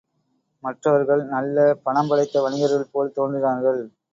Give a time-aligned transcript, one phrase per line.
[0.63, 3.81] மற்றவர்கள், நல்ல பணம் படைத்த வணிகர்கள் போல் தோன்றினார்கள்.